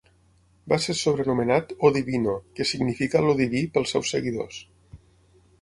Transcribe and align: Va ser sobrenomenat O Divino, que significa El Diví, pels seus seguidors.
Va 0.71 0.79
ser 0.85 0.95
sobrenomenat 1.01 1.75
O 1.89 1.93
Divino, 1.99 2.35
que 2.61 2.69
significa 2.71 3.23
El 3.23 3.33
Diví, 3.43 3.65
pels 3.77 3.97
seus 3.97 4.15
seguidors. 4.17 4.63